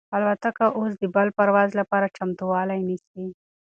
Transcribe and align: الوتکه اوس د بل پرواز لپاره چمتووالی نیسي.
الوتکه 0.15 0.65
اوس 0.77 0.91
د 0.99 1.03
بل 1.15 1.27
پرواز 1.37 1.69
لپاره 1.79 2.13
چمتووالی 2.17 2.79
نیسي. 2.87 3.23